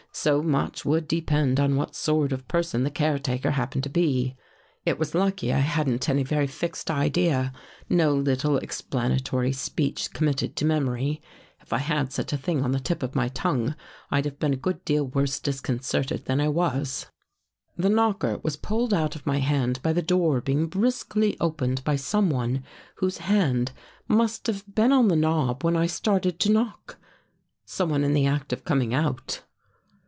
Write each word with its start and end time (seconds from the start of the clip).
So 0.13 0.43
much 0.43 0.83
would 0.83 1.07
depend 1.07 1.57
on 1.57 1.77
what 1.77 1.95
sort 1.95 2.33
of 2.33 2.45
person 2.49 2.83
the 2.83 2.91
caretaker 2.91 3.51
happened 3.51 3.85
to 3.85 3.89
be.'' 3.89 4.35
It 4.85 4.99
was 4.99 5.15
lucky 5.15 5.53
I 5.53 5.59
hadn't 5.59 6.09
any 6.09 6.23
very 6.23 6.47
fixed 6.47 6.91
idea— 6.91 7.53
no 7.89 8.13
little 8.13 8.57
explanatory 8.57 9.53
speech 9.53 10.11
committed 10.11 10.57
to 10.57 10.65
memory. 10.65 11.21
If 11.61 11.71
I 11.71 11.77
had 11.77 12.11
such 12.11 12.33
a 12.33 12.37
thing 12.37 12.61
on 12.61 12.73
the 12.73 12.79
tip 12.81 13.03
of 13.03 13.15
my 13.15 13.29
tongue, 13.29 13.73
I'd 14.11 14.25
have 14.25 14.37
been 14.37 14.51
a 14.51 14.57
good 14.57 14.83
deal 14.83 15.05
worse 15.07 15.39
disconcerted 15.39 16.25
than 16.25 16.41
I 16.41 16.49
was. 16.49 17.05
The 17.77 17.87
knocker 17.89 18.37
was 18.43 18.57
pulled 18.57 18.93
out 18.93 19.15
of 19.15 19.25
my 19.25 19.37
hand 19.39 19.81
by 19.81 19.93
the 19.93 20.01
door 20.01 20.41
being 20.41 20.67
briskly 20.67 21.37
opened 21.39 21.85
by 21.85 21.95
someone 21.95 22.65
whose 22.95 23.19
hand 23.19 23.71
must 24.09 24.47
have 24.47 24.75
been 24.75 24.91
on 24.91 25.07
the 25.07 25.15
knob 25.15 25.63
when 25.63 25.77
I 25.77 25.85
started 25.87 26.37
to 26.41 26.51
knock— 26.51 26.97
someone 27.65 28.03
in 28.03 28.13
the 28.13 28.25
act 28.27 28.51
of 28.51 28.65
coming 28.65 28.93
out. 28.93 29.43